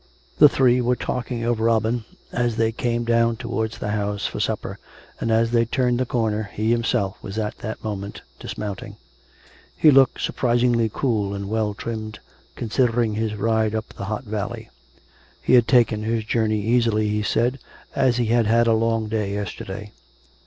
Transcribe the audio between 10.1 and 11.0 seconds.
surprisingly